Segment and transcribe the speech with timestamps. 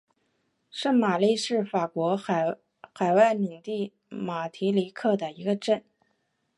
[0.71, 5.83] 圣玛丽是法国海外领地马提尼克的一个镇。